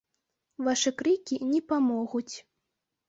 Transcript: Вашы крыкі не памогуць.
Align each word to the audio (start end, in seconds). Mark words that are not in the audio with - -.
Вашы 0.67 0.93
крыкі 1.03 1.39
не 1.53 1.61
памогуць. 1.73 2.35